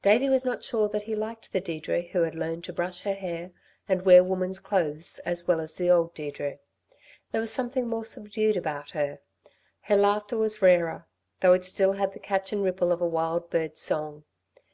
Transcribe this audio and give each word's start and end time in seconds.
Davey 0.00 0.30
was 0.30 0.46
not 0.46 0.64
sure 0.64 0.88
that 0.88 1.02
he 1.02 1.14
liked 1.14 1.52
the 1.52 1.60
Deirdre 1.60 2.00
who 2.00 2.22
had 2.22 2.34
learnt 2.34 2.64
to 2.64 2.72
brush 2.72 3.02
her 3.02 3.12
hair 3.12 3.50
and 3.86 4.06
wear 4.06 4.24
woman's 4.24 4.58
clothes 4.58 5.18
as 5.26 5.46
well 5.46 5.60
as 5.60 5.76
the 5.76 5.90
old 5.90 6.14
Deirdre. 6.14 6.60
There 7.30 7.42
was 7.42 7.52
something 7.52 7.86
more 7.86 8.06
subdued 8.06 8.56
about 8.56 8.92
her; 8.92 9.18
her 9.82 9.96
laughter 9.98 10.38
was 10.38 10.62
rarer, 10.62 11.06
though 11.42 11.52
it 11.52 11.58
had 11.58 11.64
still 11.66 11.92
the 11.92 12.18
catch 12.18 12.54
and 12.54 12.62
ripple 12.64 12.90
of 12.90 13.02
a 13.02 13.06
wild 13.06 13.50
bird's 13.50 13.80
song. 13.82 14.24